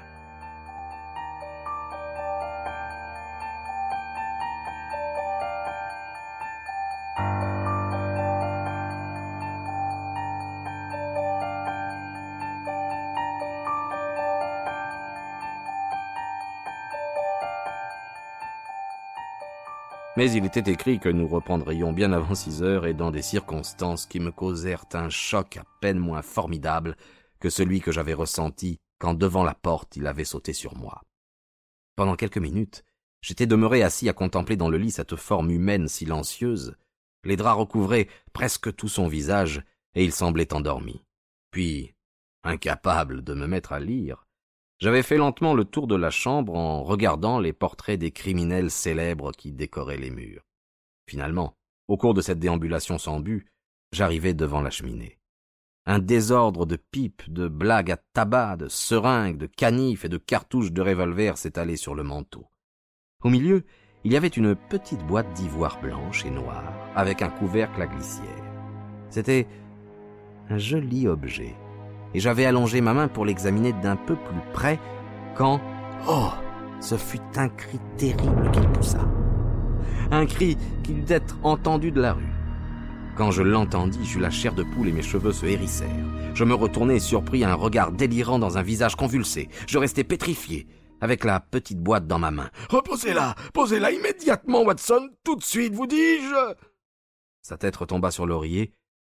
Mais 20.21 20.33
il 20.33 20.45
était 20.45 20.71
écrit 20.71 21.01
que 21.01 21.09
nous 21.09 21.27
reprendrions 21.27 21.95
bien 21.95 22.13
avant 22.13 22.35
six 22.35 22.63
heures 22.63 22.85
et 22.85 22.93
dans 22.93 23.11
des 23.11 23.23
circonstances 23.23 24.05
qui 24.05 24.21
me 24.21 24.31
causèrent 24.31 24.85
un 24.93 25.09
choc 25.09 25.57
à 25.57 25.65
peine 25.81 25.99
moins 25.99 26.21
formidable 26.21 26.95
que 27.39 27.49
celui 27.49 27.81
que 27.81 27.91
j'avais 27.91 28.13
ressenti 28.13 28.77
quand 28.99 29.15
devant 29.15 29.45
la 29.45 29.55
porte 29.55 29.97
il 29.97 30.07
avait 30.07 30.27
sauté 30.27 30.53
sur 30.53 30.77
moi. 30.77 31.01
Pendant 31.97 32.17
quelques 32.17 32.37
minutes, 32.37 32.85
j'étais 33.23 33.47
demeuré 33.47 33.83
assis 33.83 34.11
à 34.11 34.13
contempler 34.13 34.59
dans 34.59 34.69
le 34.69 34.77
lit 34.77 34.91
cette 34.91 35.17
forme 35.17 35.51
humaine 35.51 35.89
silencieuse. 35.89 36.77
Les 37.25 37.37
draps 37.37 37.59
recouvraient 37.59 38.09
presque 38.35 38.77
tout 38.77 38.89
son 38.89 39.09
visage, 39.09 39.63
et 39.95 40.05
il 40.05 40.13
semblait 40.13 40.53
endormi. 40.53 41.03
Puis, 41.51 41.95
incapable 42.45 43.25
de 43.25 43.33
me 43.33 43.47
mettre 43.47 43.73
à 43.73 43.81
lire, 43.81 44.27
j'avais 44.81 45.03
fait 45.03 45.19
lentement 45.19 45.55
le 45.55 45.65
tour 45.65 45.87
de 45.87 45.95
la 45.95 46.11
chambre 46.11 46.55
en 46.55 46.83
regardant 46.83 47.39
les 47.39 47.53
portraits 47.53 48.01
des 48.01 48.11
criminels 48.11 48.71
célèbres 48.71 49.33
qui 49.33 49.53
décoraient 49.53 49.99
les 49.99 50.11
murs. 50.11 50.43
Finalement, 51.07 51.55
au 51.87 51.97
cours 51.97 52.15
de 52.15 52.23
cette 52.23 52.39
déambulation 52.39 52.99
sans 52.99 53.21
but, 53.21 53.47
j'arrivai 53.93 54.33
devant 54.33 54.63
la 54.63 54.71
cheminée. 54.71 55.19
Un 55.87 55.99
désordre 55.99 56.67
de 56.67 56.77
pipes, 56.77 57.31
de 57.31 57.49
blagues 57.49 57.91
à 57.91 57.97
tabac, 57.97 58.57
de 58.57 58.69
seringues, 58.69 59.39
de 59.39 59.47
canifs 59.47 60.05
et 60.05 60.09
de 60.09 60.19
cartouches 60.19 60.73
de 60.73 60.83
revolver 60.83 61.37
s'étalait 61.37 61.77
sur 61.77 61.95
le 61.95 62.03
manteau. 62.03 62.47
Au 63.23 63.29
milieu, 63.29 63.65
il 64.05 64.13
y 64.13 64.17
avait 64.17 64.29
une 64.29 64.55
petite 64.55 65.05
boîte 65.07 65.33
d'ivoire 65.35 65.81
blanche 65.81 66.25
et 66.25 66.31
noire, 66.31 66.73
avec 66.95 67.23
un 67.23 67.29
couvercle 67.29 67.83
à 67.83 67.87
glissière. 67.87 68.45
C'était 69.11 69.47
un 70.49 70.59
joli 70.59 71.07
objet 71.07 71.55
et 72.15 72.21
j'avais 72.21 72.45
allongé 72.45 72.81
ma 72.81 72.95
main 72.95 73.09
pour 73.09 73.25
l'examiner 73.25 73.73
d'un 73.73 73.97
peu 73.97 74.17
plus 74.17 74.41
près, 74.53 74.79
quand... 75.37 75.61
Oh 76.09 76.31
Ce 76.81 76.97
fut 76.97 77.21
un 77.37 77.49
cri 77.49 77.79
terrible 77.97 78.51
qu'il 78.51 78.67
poussa. 78.69 79.09
Un 80.11 80.27
cri 80.27 80.57
qui 80.83 80.95
dut 80.95 81.13
être 81.13 81.39
entendu 81.43 81.93
de 81.93 82.01
la 82.01 82.15
rue. 82.15 82.33
Quand 83.17 83.31
je 83.31 83.43
l'entendis, 83.43 84.05
j'eus 84.05 84.19
la 84.19 84.31
chair 84.31 84.55
de 84.55 84.63
poule 84.63 84.89
et 84.89 84.93
mes 84.93 85.03
cheveux 85.03 85.33
se 85.33 85.47
hérissèrent. 85.47 85.89
Je 86.35 86.45
me 86.45 86.55
retournai 86.55 86.97
et 86.97 87.01
surpris 87.01 87.45
un 87.45 87.55
regard 87.55 87.93
délirant 87.93 88.39
dans 88.39 88.57
un 88.57 88.63
visage 88.63 88.97
convulsé. 88.97 89.49
Je 89.67 89.79
restai 89.79 90.05
pétrifié, 90.05 90.67
avec 91.01 91.25
la 91.25 91.41
petite 91.41 91.81
boîte 91.81 92.07
dans 92.07 92.19
ma 92.19 92.31
main. 92.31 92.51
Reposez-la 92.71 93.35
Posez-la 93.53 93.91
immédiatement, 93.93 94.63
Watson 94.63 95.11
Tout 95.25 95.37
de 95.37 95.43
suite, 95.43 95.75
vous 95.75 95.87
dis-je 95.87 96.55
Sa 97.43 97.57
tête 97.59 97.77
retomba 97.77 98.11
sur 98.11 98.27
l'oreiller, 98.27 98.73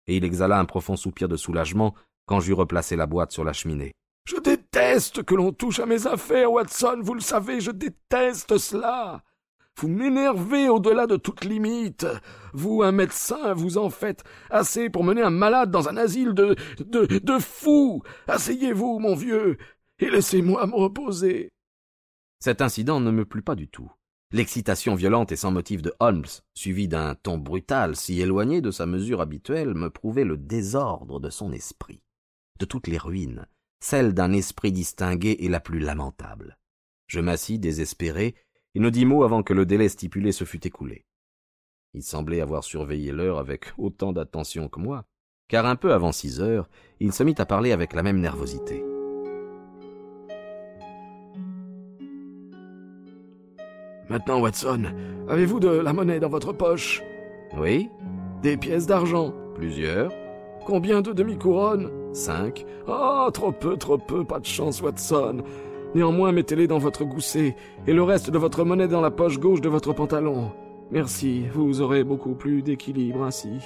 et 0.06 0.16
il 0.16 0.24
exhala 0.24 0.58
un 0.58 0.64
profond 0.64 0.96
soupir 0.96 1.28
de 1.28 1.36
soulagement 1.36 1.94
quand 2.26 2.40
j'eus 2.40 2.54
replacé 2.54 2.96
la 2.96 3.06
boîte 3.06 3.32
sur 3.32 3.44
la 3.44 3.52
cheminée. 3.52 3.92
Je 4.26 4.36
déteste 4.36 5.22
que 5.22 5.34
l'on 5.34 5.52
touche 5.52 5.80
à 5.80 5.86
mes 5.86 6.06
affaires, 6.06 6.50
Watson, 6.50 7.00
vous 7.02 7.14
le 7.14 7.20
savez, 7.20 7.60
je 7.60 7.70
déteste 7.70 8.56
cela. 8.56 9.22
Vous 9.76 9.88
m'énervez 9.88 10.68
au-delà 10.68 11.06
de 11.06 11.16
toute 11.16 11.44
limite. 11.44 12.06
Vous, 12.52 12.82
un 12.82 12.92
médecin, 12.92 13.52
vous 13.54 13.76
en 13.76 13.90
faites 13.90 14.22
assez 14.48 14.88
pour 14.88 15.04
mener 15.04 15.20
un 15.22 15.30
malade 15.30 15.70
dans 15.70 15.88
un 15.88 15.96
asile 15.96 16.32
de, 16.32 16.54
de, 16.78 17.06
de 17.18 17.38
fous. 17.38 18.02
Asseyez-vous, 18.28 18.98
mon 18.98 19.14
vieux, 19.14 19.58
et 19.98 20.08
laissez-moi 20.08 20.66
me 20.68 20.74
reposer. 20.74 21.50
Cet 22.40 22.62
incident 22.62 23.00
ne 23.00 23.10
me 23.10 23.24
plut 23.24 23.42
pas 23.42 23.56
du 23.56 23.68
tout. 23.68 23.90
L'excitation 24.32 24.94
violente 24.94 25.32
et 25.32 25.36
sans 25.36 25.50
motif 25.50 25.82
de 25.82 25.92
Holmes, 26.00 26.24
suivie 26.54 26.88
d'un 26.88 27.14
ton 27.14 27.36
brutal 27.36 27.94
si 27.94 28.20
éloigné 28.20 28.60
de 28.60 28.70
sa 28.70 28.86
mesure 28.86 29.20
habituelle, 29.20 29.74
me 29.74 29.90
prouvait 29.90 30.24
le 30.24 30.36
désordre 30.36 31.20
de 31.20 31.30
son 31.30 31.52
esprit 31.52 32.03
de 32.64 32.66
toutes 32.66 32.86
les 32.86 32.96
ruines, 32.96 33.46
celle 33.78 34.14
d'un 34.14 34.32
esprit 34.32 34.72
distingué 34.72 35.36
est 35.44 35.50
la 35.50 35.60
plus 35.60 35.80
lamentable. 35.80 36.56
Je 37.06 37.20
m'assis 37.20 37.58
désespéré 37.58 38.34
et 38.74 38.80
ne 38.80 38.88
dis 38.88 39.04
mot 39.04 39.22
avant 39.22 39.42
que 39.42 39.52
le 39.52 39.66
délai 39.66 39.90
stipulé 39.90 40.32
se 40.32 40.44
fût 40.44 40.66
écoulé. 40.66 41.04
Il 41.92 42.02
semblait 42.02 42.40
avoir 42.40 42.64
surveillé 42.64 43.12
l'heure 43.12 43.38
avec 43.38 43.66
autant 43.76 44.14
d'attention 44.14 44.70
que 44.70 44.80
moi, 44.80 45.04
car 45.46 45.66
un 45.66 45.76
peu 45.76 45.92
avant 45.92 46.10
six 46.10 46.40
heures, 46.40 46.70
il 47.00 47.12
se 47.12 47.22
mit 47.22 47.34
à 47.36 47.44
parler 47.44 47.72
avec 47.72 47.92
la 47.92 48.02
même 48.02 48.18
nervosité. 48.18 48.82
Maintenant, 54.08 54.40
Watson, 54.40 54.84
avez-vous 55.28 55.60
de 55.60 55.68
la 55.68 55.92
monnaie 55.92 56.20
dans 56.20 56.30
votre 56.30 56.54
poche? 56.54 57.02
Oui. 57.58 57.90
Des 58.42 58.56
pièces 58.56 58.86
d'argent? 58.86 59.34
Plusieurs. 59.54 60.10
Combien 60.64 61.02
de 61.02 61.12
demi-couronnes? 61.12 62.03
Cinq. 62.14 62.64
Ah, 62.86 63.28
trop 63.34 63.50
peu, 63.50 63.76
trop 63.76 63.98
peu, 63.98 64.24
pas 64.24 64.38
de 64.38 64.46
chance, 64.46 64.80
Watson. 64.80 65.42
Néanmoins, 65.96 66.30
mettez-les 66.30 66.68
dans 66.68 66.78
votre 66.78 67.04
gousset, 67.04 67.56
et 67.88 67.92
le 67.92 68.04
reste 68.04 68.30
de 68.30 68.38
votre 68.38 68.64
monnaie 68.64 68.86
dans 68.86 69.00
la 69.00 69.10
poche 69.10 69.40
gauche 69.40 69.60
de 69.60 69.68
votre 69.68 69.92
pantalon. 69.92 70.52
Merci, 70.92 71.46
vous 71.52 71.80
aurez 71.80 72.04
beaucoup 72.04 72.34
plus 72.34 72.62
d'équilibre 72.62 73.24
ainsi. 73.24 73.58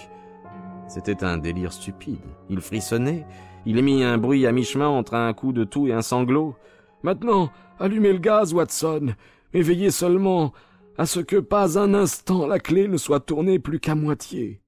C'était 0.88 1.24
un 1.24 1.36
délire 1.36 1.74
stupide. 1.74 2.20
Il 2.48 2.62
frissonnait. 2.62 3.26
Il 3.66 3.76
émit 3.76 4.02
un 4.02 4.16
bruit 4.16 4.46
à 4.46 4.52
mi-chemin 4.52 4.88
entre 4.88 5.12
un 5.14 5.34
coup 5.34 5.52
de 5.52 5.64
toux 5.64 5.86
et 5.88 5.92
un 5.92 6.00
sanglot. 6.00 6.54
Maintenant, 7.02 7.50
allumez 7.78 8.14
le 8.14 8.18
gaz, 8.18 8.54
Watson, 8.54 9.14
mais 9.52 9.60
veillez 9.60 9.90
seulement 9.90 10.54
à 10.96 11.04
ce 11.04 11.20
que 11.20 11.36
pas 11.36 11.78
un 11.78 11.92
instant 11.92 12.46
la 12.46 12.58
clé 12.58 12.88
ne 12.88 12.96
soit 12.96 13.20
tournée 13.20 13.58
plus 13.58 13.78
qu'à 13.78 13.94
moitié. 13.94 14.62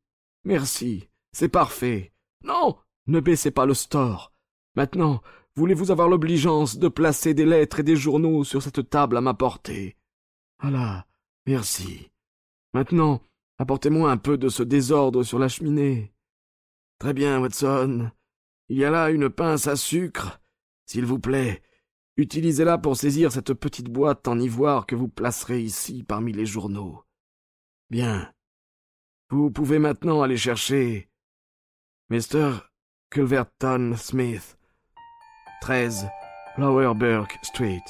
Merci, 0.44 1.08
c'est 1.32 1.48
parfait. 1.48 2.12
Non, 2.44 2.76
ne 3.10 3.20
baissez 3.20 3.50
pas 3.50 3.66
le 3.66 3.74
store. 3.74 4.32
Maintenant, 4.76 5.20
voulez-vous 5.56 5.90
avoir 5.90 6.08
l'obligeance 6.08 6.78
de 6.78 6.88
placer 6.88 7.34
des 7.34 7.44
lettres 7.44 7.80
et 7.80 7.82
des 7.82 7.96
journaux 7.96 8.44
sur 8.44 8.62
cette 8.62 8.88
table 8.88 9.16
à 9.16 9.20
ma 9.20 9.34
portée? 9.34 9.96
Voilà, 10.60 11.06
merci. 11.46 12.10
Maintenant, 12.72 13.20
apportez-moi 13.58 14.10
un 14.10 14.16
peu 14.16 14.38
de 14.38 14.48
ce 14.48 14.62
désordre 14.62 15.22
sur 15.22 15.38
la 15.38 15.48
cheminée. 15.48 16.14
Très 16.98 17.12
bien, 17.12 17.40
Watson. 17.40 18.10
Il 18.68 18.78
y 18.78 18.84
a 18.84 18.90
là 18.90 19.10
une 19.10 19.28
pince 19.28 19.66
à 19.66 19.74
sucre. 19.74 20.40
S'il 20.86 21.04
vous 21.04 21.18
plaît, 21.18 21.62
utilisez-la 22.16 22.78
pour 22.78 22.96
saisir 22.96 23.32
cette 23.32 23.54
petite 23.54 23.88
boîte 23.88 24.28
en 24.28 24.38
ivoire 24.38 24.86
que 24.86 24.94
vous 24.94 25.08
placerez 25.08 25.60
ici 25.60 26.04
parmi 26.04 26.32
les 26.32 26.46
journaux. 26.46 27.02
Bien. 27.88 28.32
Vous 29.30 29.50
pouvez 29.50 29.78
maintenant 29.78 30.22
aller 30.22 30.36
chercher. 30.36 31.10
Mister 32.08 32.52
Culverton 33.12 33.94
Smith, 33.96 34.56
13 35.62 36.08
Lowerburg 36.56 37.26
Street. 37.42 37.82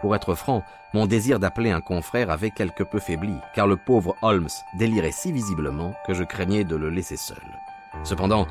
Pour 0.00 0.14
être 0.14 0.36
franc, 0.36 0.62
mon 0.94 1.06
désir 1.06 1.40
d'appeler 1.40 1.72
un 1.72 1.80
confrère 1.80 2.30
avait 2.30 2.52
quelque 2.52 2.84
peu 2.84 3.00
faibli, 3.00 3.34
car 3.52 3.66
le 3.66 3.76
pauvre 3.76 4.14
Holmes 4.22 4.46
délirait 4.78 5.10
si 5.10 5.32
visiblement 5.32 5.92
que 6.06 6.14
je 6.14 6.22
craignais 6.22 6.62
de 6.62 6.76
le 6.76 6.88
laisser 6.88 7.16
seul. 7.16 7.42
Cependant, 8.04 8.46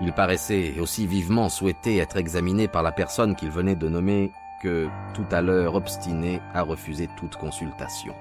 il 0.00 0.12
paraissait 0.12 0.80
aussi 0.80 1.06
vivement 1.06 1.48
souhaiter 1.48 1.98
être 1.98 2.16
examiné 2.16 2.66
par 2.66 2.82
la 2.82 2.90
personne 2.90 3.36
qu'il 3.36 3.52
venait 3.52 3.76
de 3.76 3.88
nommer 3.88 4.32
que, 4.64 4.88
tout 5.14 5.26
à 5.30 5.42
l'heure 5.42 5.76
obstiné 5.76 6.40
à 6.54 6.62
refuser 6.62 7.08
toute 7.16 7.36
consultation. 7.36 8.16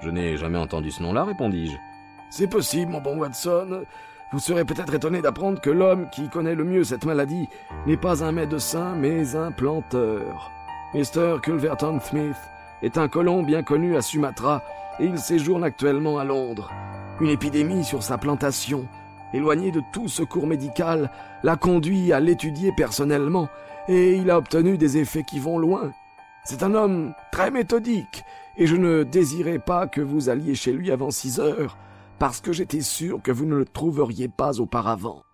Je 0.00 0.10
n'ai 0.10 0.36
jamais 0.36 0.58
entendu 0.58 0.92
ce 0.92 1.02
nom-là, 1.02 1.24
répondis-je. 1.24 1.76
C'est 2.30 2.46
possible, 2.46 2.92
mon 2.92 3.00
bon 3.00 3.18
Watson. 3.18 3.84
Vous 4.32 4.38
serez 4.38 4.64
peut-être 4.64 4.94
étonné 4.94 5.20
d'apprendre 5.20 5.60
que 5.60 5.68
l'homme 5.68 6.08
qui 6.10 6.30
connaît 6.30 6.54
le 6.54 6.64
mieux 6.64 6.84
cette 6.84 7.04
maladie 7.04 7.50
n'est 7.86 7.98
pas 7.98 8.24
un 8.24 8.32
médecin, 8.32 8.94
mais 8.96 9.36
un 9.36 9.52
planteur. 9.52 10.50
Mr. 10.94 11.38
Culverton 11.42 12.00
Smith 12.00 12.36
est 12.82 12.96
un 12.96 13.08
colon 13.08 13.42
bien 13.42 13.62
connu 13.62 13.94
à 13.94 14.00
Sumatra 14.00 14.62
et 14.98 15.04
il 15.04 15.18
séjourne 15.18 15.64
actuellement 15.64 16.18
à 16.18 16.24
Londres. 16.24 16.70
Une 17.20 17.28
épidémie 17.28 17.84
sur 17.84 18.02
sa 18.02 18.16
plantation, 18.16 18.86
éloigné 19.34 19.70
de 19.70 19.82
tout 19.92 20.08
secours 20.08 20.46
médical, 20.46 21.10
l'a 21.42 21.56
conduit 21.56 22.10
à 22.14 22.20
l'étudier 22.20 22.72
personnellement 22.74 23.50
et 23.86 24.14
il 24.14 24.30
a 24.30 24.38
obtenu 24.38 24.78
des 24.78 24.96
effets 24.96 25.24
qui 25.24 25.40
vont 25.40 25.58
loin. 25.58 25.92
C'est 26.44 26.62
un 26.62 26.74
homme 26.74 27.12
très 27.32 27.50
méthodique 27.50 28.24
et 28.56 28.66
je 28.66 28.76
ne 28.76 29.02
désirais 29.02 29.58
pas 29.58 29.86
que 29.86 30.00
vous 30.00 30.30
alliez 30.30 30.54
chez 30.54 30.72
lui 30.72 30.90
avant 30.90 31.10
six 31.10 31.38
heures 31.38 31.76
parce 32.22 32.40
que 32.40 32.52
j'étais 32.52 32.82
sûr 32.82 33.20
que 33.20 33.32
vous 33.32 33.46
ne 33.46 33.56
le 33.56 33.64
trouveriez 33.64 34.28
pas 34.28 34.60
auparavant. 34.60 35.24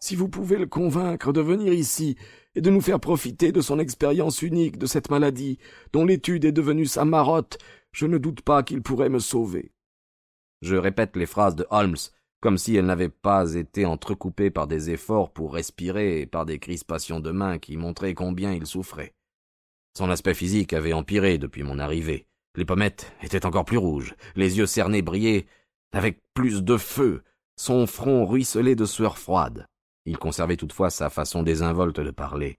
Si 0.00 0.16
vous 0.16 0.28
pouvez 0.28 0.58
le 0.58 0.66
convaincre 0.66 1.32
de 1.32 1.40
venir 1.40 1.72
ici 1.72 2.16
et 2.56 2.60
de 2.60 2.70
nous 2.70 2.80
faire 2.80 2.98
profiter 2.98 3.52
de 3.52 3.60
son 3.60 3.78
expérience 3.78 4.42
unique 4.42 4.76
de 4.76 4.86
cette 4.86 5.12
maladie, 5.12 5.60
dont 5.92 6.04
l'étude 6.04 6.44
est 6.44 6.50
devenue 6.50 6.86
sa 6.86 7.04
marotte, 7.04 7.58
Je 7.92 8.06
ne 8.06 8.18
doute 8.18 8.40
pas 8.40 8.64
qu'il 8.64 8.82
pourrait 8.82 9.10
me 9.10 9.20
sauver. 9.20 9.70
Je 10.60 10.74
répète 10.74 11.14
les 11.14 11.26
phrases 11.26 11.54
de 11.54 11.68
Holmes, 11.70 11.94
comme 12.40 12.58
si 12.58 12.74
elles 12.74 12.86
n'avaient 12.86 13.08
pas 13.08 13.54
été 13.54 13.86
entrecoupées 13.86 14.50
par 14.50 14.66
des 14.66 14.90
efforts 14.90 15.32
pour 15.32 15.54
respirer 15.54 16.22
et 16.22 16.26
par 16.26 16.46
des 16.46 16.58
crispations 16.58 17.20
de 17.20 17.30
mains 17.30 17.60
qui 17.60 17.76
montraient 17.76 18.14
combien 18.14 18.52
il 18.52 18.66
souffrait. 18.66 19.14
Son 19.96 20.10
aspect 20.10 20.34
physique 20.34 20.72
avait 20.72 20.94
empiré 20.94 21.38
depuis 21.38 21.62
mon 21.62 21.78
arrivée. 21.78 22.26
Les 22.56 22.64
pommettes 22.64 23.12
étaient 23.22 23.46
encore 23.46 23.64
plus 23.64 23.78
rouges, 23.78 24.16
les 24.34 24.58
yeux 24.58 24.66
cernés 24.66 25.02
brillaient 25.02 25.46
avec 25.94 26.20
plus 26.34 26.62
de 26.62 26.76
feu, 26.76 27.22
son 27.56 27.86
front 27.86 28.26
ruisselait 28.26 28.74
de 28.74 28.84
sueur 28.84 29.18
froide. 29.18 29.66
Il 30.06 30.18
conservait 30.18 30.56
toutefois 30.56 30.90
sa 30.90 31.08
façon 31.08 31.42
désinvolte 31.42 32.00
de 32.00 32.10
parler. 32.10 32.58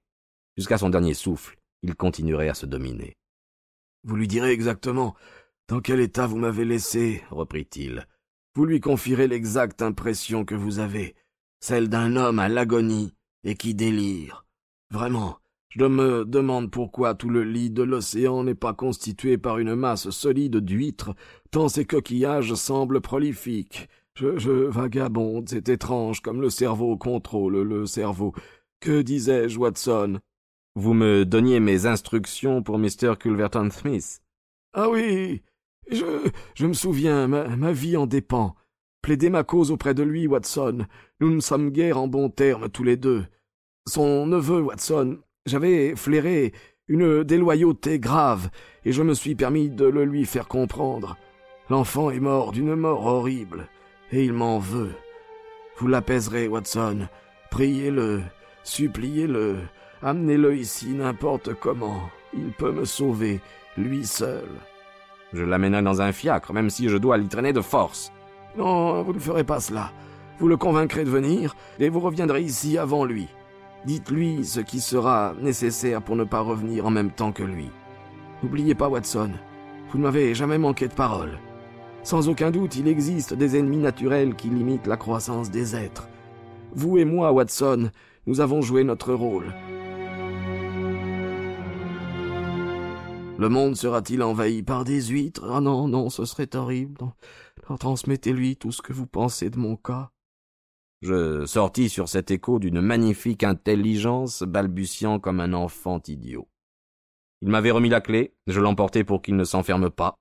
Jusqu'à 0.58 0.78
son 0.78 0.90
dernier 0.90 1.14
souffle, 1.14 1.58
il 1.84 1.96
continuerait 1.96 2.50
à 2.50 2.54
se 2.54 2.66
dominer. 2.66 3.18
Vous 4.04 4.16
lui 4.16 4.28
direz 4.28 4.52
exactement 4.52 5.16
dans 5.68 5.82
quel 5.82 6.00
état 6.00 6.28
vous 6.28 6.38
m'avez 6.38 6.64
laissé, 6.64 7.24
reprit-il. 7.32 8.08
Vous 8.56 8.66
lui 8.66 8.80
confierez 8.80 9.28
l'exacte 9.28 9.82
impression 9.82 10.46
que 10.46 10.56
vous 10.56 10.80
avez, 10.80 11.16
celle 11.60 11.90
d'un 11.90 12.16
homme 12.16 12.40
à 12.40 12.48
l'agonie 12.48 13.14
et 13.44 13.56
qui 13.56 13.74
délire. 13.74 14.46
Vraiment, 14.92 15.40
je 15.76 15.86
me 15.86 16.24
demande 16.24 16.72
pourquoi 16.72 17.16
tout 17.16 17.30
le 17.30 17.44
lit 17.44 17.70
de 17.70 17.84
l'océan 17.84 18.46
n'est 18.46 18.56
pas 18.56 18.74
constitué 18.74 19.38
par 19.38 19.58
une 19.58 19.76
masse 19.76 20.10
solide 20.10 20.58
d'huîtres, 20.58 21.14
tant 21.52 21.68
ces 21.68 21.86
coquillages 21.86 22.54
semblent 22.54 23.02
prolifiques. 23.02 23.90
Je, 24.16 24.38
je 24.38 24.52
vagabonde, 24.52 25.50
c'est 25.50 25.68
étrange 25.68 26.22
comme 26.22 26.42
le 26.42 26.50
cerveau 26.50 26.96
contrôle 26.96 27.62
le 27.62 27.86
cerveau. 27.86 28.34
Que 28.80 29.02
disais-je, 29.02 29.60
Watson? 29.60 30.20
Vous 30.76 30.94
me 30.94 31.26
donniez 31.26 31.60
mes 31.60 31.86
instructions 31.86 32.64
pour 32.64 32.80
Mr. 32.80 33.16
Culverton 33.20 33.70
Smith. 33.70 34.22
Ah 34.74 34.90
oui. 34.90 35.42
Je, 35.92 36.06
je 36.54 36.66
me 36.66 36.74
souviens, 36.74 37.28
ma, 37.28 37.48
ma 37.56 37.74
vie 37.74 37.98
en 37.98 38.08
dépend. 38.08 38.56
Plaidez 39.02 39.30
ma 39.30 39.44
cause 39.44 39.72
auprès 39.72 39.94
de 39.94 40.04
lui, 40.04 40.26
Watson. 40.28 40.86
Nous 41.20 41.34
ne 41.34 41.42
sommes 41.42 41.70
guère 41.70 41.98
en 41.98 42.08
bons 42.08 42.30
termes 42.30 42.70
tous 42.70 42.84
les 42.84 42.98
deux. 42.98 43.26
Son 43.88 44.26
neveu, 44.26 44.62
Watson, 44.62 45.20
j'avais 45.46 45.96
flairé 45.96 46.54
une 46.88 47.24
déloyauté 47.24 48.00
grave, 48.00 48.50
et 48.84 48.92
je 48.92 49.04
me 49.04 49.14
suis 49.14 49.36
permis 49.36 49.70
de 49.70 49.86
le 49.86 50.04
lui 50.04 50.26
faire 50.26 50.48
comprendre. 50.48 51.18
L'enfant 51.70 52.12
est 52.12 52.20
mort 52.20 52.52
d'une 52.52 52.76
mort 52.76 53.06
horrible, 53.06 53.68
et 54.12 54.24
il 54.24 54.34
m'en 54.34 54.60
veut. 54.60 54.94
Vous 55.78 55.88
l'apaiserez, 55.88 56.48
Watson. 56.48 57.08
Priez-le, 57.52 58.22
suppliez-le, 58.64 59.58
amenez-le 60.02 60.56
ici 60.56 60.90
n'importe 60.90 61.54
comment. 61.54 62.02
Il 62.34 62.52
peut 62.52 62.72
me 62.72 62.86
sauver, 62.86 63.40
lui 63.78 64.06
seul. 64.06 64.48
Je 65.34 65.44
l'amènerai 65.44 65.82
dans 65.82 66.02
un 66.02 66.12
fiacre, 66.12 66.54
même 66.54 66.70
si 66.70 66.90
je 66.90 66.98
dois 66.98 67.18
l'y 67.18 67.28
traîner 67.28 67.54
de 67.54 67.62
force. 67.62 68.12
Non, 68.58 69.02
vous 69.04 69.14
ne 69.14 69.20
ferez 69.20 69.44
pas 69.44 69.60
cela. 69.60 69.92
Vous 70.40 70.48
le 70.48 70.58
convaincrez 70.58 71.04
de 71.04 71.10
venir, 71.10 71.56
et 71.80 71.90
vous 71.90 72.00
reviendrez 72.00 72.42
ici 72.42 72.78
avant 72.78 73.06
lui. 73.06 73.28
Dites-lui 73.86 74.44
ce 74.46 74.60
qui 74.60 74.80
sera 74.80 75.36
nécessaire 75.40 76.02
pour 76.02 76.16
ne 76.16 76.24
pas 76.24 76.42
revenir 76.42 76.88
en 76.88 76.90
même 76.90 77.12
temps 77.12 77.32
que 77.32 77.44
lui. 77.44 77.70
N'oubliez 78.42 78.74
pas, 78.74 78.90
Watson, 78.90 79.32
vous 79.90 79.98
ne 80.00 80.04
m'avez 80.04 80.34
jamais 80.34 80.58
manqué 80.58 80.88
de 80.88 80.94
parole. 80.94 81.40
Sans 82.04 82.28
aucun 82.28 82.52
doute, 82.52 82.76
il 82.76 82.88
existe 82.88 83.34
des 83.34 83.58
ennemis 83.58 83.78
naturels 83.78 84.36
qui 84.36 84.50
limitent 84.50 84.88
la 84.88 84.98
croissance 84.98 85.52
des 85.52 85.76
êtres. 85.76 86.08
Vous 86.74 86.98
et 86.98 87.06
moi, 87.06 87.32
Watson, 87.32 87.92
nous 88.28 88.42
avons 88.42 88.62
joué 88.62 88.84
notre 88.84 89.14
rôle. 89.14 89.54
Le 93.38 93.50
monde 93.50 93.76
sera-t-il 93.76 94.24
envahi 94.24 94.64
par 94.64 94.84
des 94.84 95.02
huîtres? 95.04 95.50
Ah 95.52 95.62
non, 95.62 95.88
non, 95.88 96.10
ce 96.10 96.26
serait 96.26 96.56
horrible. 96.56 97.02
Transmettez-lui 97.80 98.56
tout 98.56 98.72
ce 98.72 98.82
que 98.82 98.94
vous 98.94 99.08
pensez 99.08 99.50
de 99.50 99.58
mon 99.60 99.76
cas. 99.76 100.12
Je 101.02 101.46
sortis 101.46 101.90
sur 101.90 102.10
cet 102.10 102.32
écho 102.32 102.60
d'une 102.60 102.82
magnifique 102.82 103.44
intelligence, 103.44 104.44
balbutiant 104.44 105.20
comme 105.20 105.40
un 105.40 105.54
enfant 105.54 106.02
idiot. 106.08 106.48
Il 107.42 107.50
m'avait 107.50 107.72
remis 107.72 107.90
la 107.90 108.02
clé, 108.02 108.34
je 108.48 108.60
l'emportai 108.60 109.04
pour 109.04 109.22
qu'il 109.22 109.36
ne 109.36 109.44
s'enferme 109.44 109.90
pas. 109.90 110.16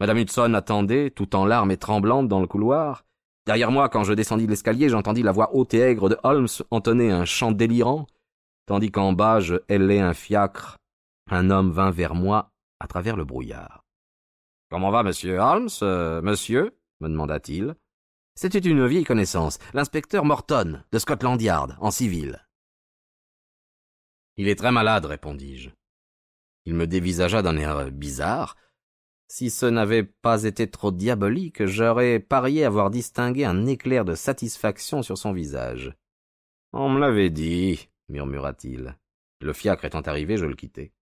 Madame 0.00 0.18
Hudson 0.18 0.52
attendait, 0.54 1.10
tout 1.10 1.34
en 1.36 1.46
larmes 1.46 1.70
et 1.70 1.78
tremblante, 1.78 2.28
dans 2.28 2.40
le 2.40 2.46
couloir. 2.46 3.04
Derrière 3.46 3.70
moi, 3.70 3.88
quand 3.88 4.04
je 4.04 4.12
descendis 4.12 4.46
l'escalier, 4.46 4.88
j'entendis 4.88 5.22
la 5.22 5.32
voix 5.32 5.54
haute 5.54 5.72
et 5.72 5.78
aigre 5.78 6.08
de 6.08 6.18
Holmes 6.22 6.48
entonner 6.70 7.10
un 7.10 7.24
chant 7.24 7.52
délirant, 7.52 8.06
tandis 8.66 8.90
qu'en 8.90 9.12
bas 9.12 9.40
je 9.40 9.56
hélais 9.68 10.00
un 10.00 10.12
fiacre. 10.14 10.76
Un 11.30 11.50
homme 11.50 11.70
vint 11.70 11.90
vers 11.90 12.14
moi 12.14 12.50
à 12.80 12.86
travers 12.86 13.16
le 13.16 13.24
brouillard. 13.24 13.82
Comment 14.70 14.90
va, 14.90 15.02
monsieur 15.02 15.38
Holmes, 15.38 15.68
euh, 15.82 16.20
monsieur? 16.22 16.76
me 17.00 17.08
demanda-t-il. 17.08 17.74
C'était 18.38 18.58
une 18.58 18.86
vieille 18.86 19.04
connaissance, 19.04 19.58
l'inspecteur 19.72 20.26
Morton, 20.26 20.82
de 20.92 20.98
Scotland 20.98 21.40
Yard, 21.40 21.76
en 21.80 21.90
civil. 21.90 22.46
Il 24.36 24.48
est 24.48 24.56
très 24.56 24.72
malade, 24.72 25.06
répondis-je. 25.06 25.70
Il 26.66 26.74
me 26.74 26.86
dévisagea 26.86 27.40
d'un 27.40 27.56
air 27.56 27.90
bizarre. 27.90 28.56
Si 29.28 29.48
ce 29.48 29.64
n'avait 29.64 30.04
pas 30.04 30.44
été 30.44 30.70
trop 30.70 30.92
diabolique, 30.92 31.64
j'aurais 31.64 32.20
parié 32.20 32.64
avoir 32.64 32.90
distingué 32.90 33.46
un 33.46 33.64
éclair 33.64 34.04
de 34.04 34.14
satisfaction 34.14 35.02
sur 35.02 35.16
son 35.16 35.32
visage. 35.32 35.94
On 36.74 36.90
me 36.90 37.00
l'avait 37.00 37.30
dit, 37.30 37.88
murmura-t-il. 38.10 38.98
Le 39.40 39.52
fiacre 39.54 39.86
étant 39.86 40.02
arrivé, 40.02 40.36
je 40.36 40.44
le 40.44 40.54
quittai. 40.54 40.92